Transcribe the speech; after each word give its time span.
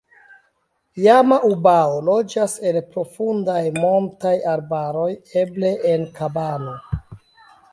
Jama-ubao 1.01 1.99
loĝas 2.07 2.55
en 2.69 2.79
profundaj 2.95 3.59
montaj 3.77 4.33
arbaroj, 4.55 5.07
eble 5.43 5.71
en 5.93 6.09
kabano. 6.19 6.75